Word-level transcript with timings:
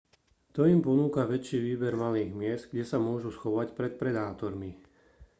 to 0.57 0.61
im 0.73 0.79
ponúka 0.87 1.21
väčší 1.33 1.57
výber 1.67 1.93
malých 2.03 2.31
miest 2.41 2.63
kde 2.73 2.85
sa 2.91 2.97
môžu 3.07 3.29
schovať 3.37 3.67
pred 3.77 3.93
predátormi 4.01 4.71